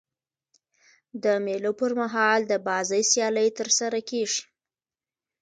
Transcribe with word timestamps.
د 1.23 1.25
مېلو 1.45 1.71
پر 1.79 1.91
مهال 2.01 2.39
د 2.51 2.53
بازۍ 2.67 3.03
سیالۍ 3.11 3.47
ترسره 3.59 3.99
کیږي. 4.09 4.41